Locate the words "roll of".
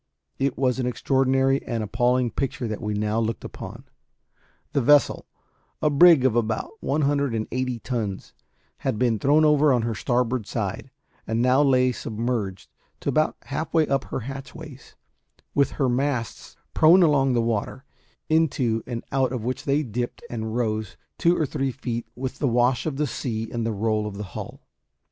23.71-24.17